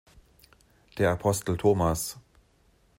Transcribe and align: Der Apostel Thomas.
Der 0.97 1.11
Apostel 1.11 1.55
Thomas. 1.57 2.17